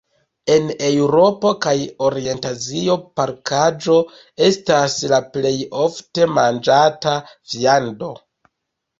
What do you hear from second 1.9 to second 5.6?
Orient-Azio porkaĵo estas la plej